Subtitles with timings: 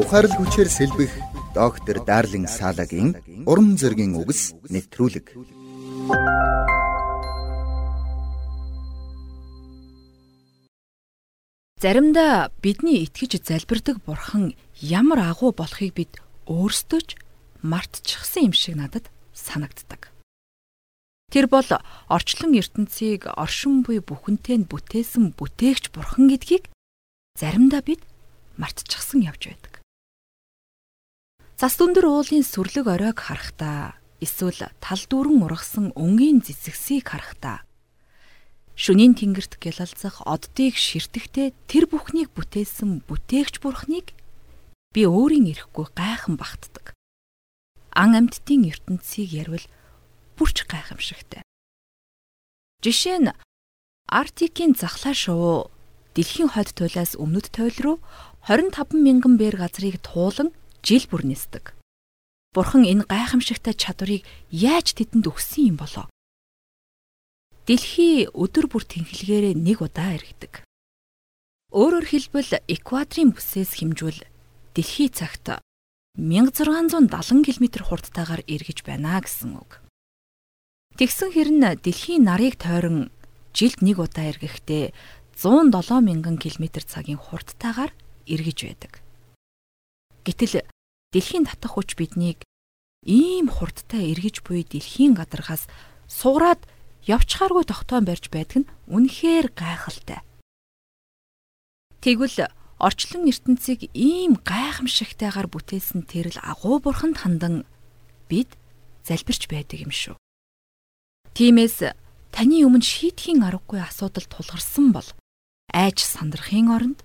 [0.00, 1.12] Ухаарл хүчээр сэлбэх
[1.52, 5.36] доктор Дарлин Салагийн уран зөгийн үгс нэвтрүүлэг.
[11.84, 16.12] Заримдаа бидний итгэж залбирдаг бурхан ямар агуу болохыг бид
[16.48, 17.20] өөрсдөө ч
[17.60, 20.08] мартчихсан юм шиг надад санагддаг.
[21.28, 21.68] Тэр бол
[22.08, 26.72] орчлон ертөнцийг оршин буй бүхэнтэй нь бүтээсэн бүтээгч бурхан гэдгийг
[27.36, 28.00] заримдаа бид
[28.56, 29.69] мартчихсан явж байдаг.
[31.60, 37.68] Цас дүндэр уулын сүрлэг оройг харахтаа эсвэл тал дүүрэн ургасан өнгийн зэцгсийг харахтаа
[38.80, 44.16] шүнийн тэнгэрт гялалзах оддыг ширтэхдээ тэр бүхнийг бүтээсэн бүтээгч бурхныг
[44.96, 46.96] би өөрийн ирэхгүй гайхан багтдаг.
[47.92, 49.68] Ан амьтдын ертөнцийг ярил
[50.40, 51.44] бүрч гайхамшигтай.
[52.80, 53.36] Жишээ нь
[54.08, 55.68] Арктикийн захлаа шувуу
[56.16, 57.96] дэлхийн хойд туйлаас өмнөд туйл руу
[58.48, 61.74] 25 мянган бээр газрыг туулан жил бүр нисдэг.
[62.50, 66.10] Бурхан энэ гайхамшигтай чадварыг яаж тэдэнд өгсөн юм болоо?
[67.70, 70.66] Дэлхий өдөр бүр тэнхлэгээрээ нэг удаа эргэдэг.
[71.70, 74.26] Өөрөөр хэлбэл экваторын бүсээс хэмжүүл
[74.74, 75.62] дэлхий цагт
[76.18, 79.78] 1670 км хурдтайгаар эргэж байна гэсэн үг.
[80.98, 83.14] Тэгсэн хэрн дэлхийн нарыг тойрон
[83.54, 84.90] жилд нэг удаа эргэхдээ
[85.38, 87.94] 107 мянган км цагийн хурдтайгаар
[88.26, 88.92] эргэж байдаг.
[90.26, 90.64] Гэтэл
[91.12, 92.44] дэлхийн татах хүч биднийг
[93.04, 95.64] ийм хурдтай эргэж буй дэлхийн гадаргаас
[96.06, 96.60] суураад
[97.08, 100.20] явчхааргүй тогтоон барьж байдаг нь үнэхээр гайхалтай.
[102.04, 107.64] Тэгвэл орчлон ертөнцийг ийм гайхамшигтайгаар бүтээсэн тэрл агуу бурханд хандан
[108.28, 108.56] бид
[109.04, 110.16] залбирч байдаг юм шүү.
[111.36, 111.92] Тиймээс
[112.32, 115.08] таны өмнө шийдэхийн аргагүй асуудал тулгарсан бол
[115.72, 116.98] айж сандрахын оронд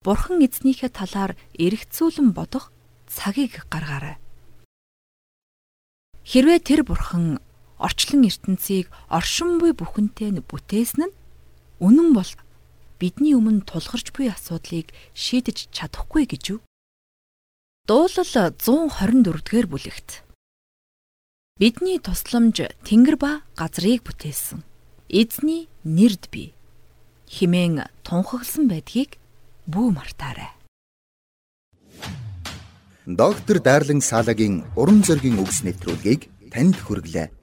[0.00, 2.72] Бурхан эзнийхээ талаар эргцүүлэн бодох
[3.04, 4.16] цагийг гаргаарай.
[6.24, 7.36] Хэрвээ тэр бурхан
[7.76, 11.16] орчлон ертөнцийг оршин буй бүхэнтэй нь бүтээсэн нь
[11.84, 12.32] үнэн бол
[12.96, 16.60] бидний өмнө тулгарч буй асуудлыг шийдэж чадахгүй гэж юу?
[17.84, 20.24] Дуулал 124-р бүлэгт
[21.60, 24.64] Бидний тусламж тэнгэр ба газрыг бүтээсэн.
[25.12, 26.56] Эзний нэрд би
[27.28, 29.19] химэн тунхагласан байдгийг
[29.74, 30.50] бүү мартаарай.
[33.06, 37.39] Доктор Дарлин Салагийн уран зөгийн үгс нэвтрүүлгийг танд хүргэлээ.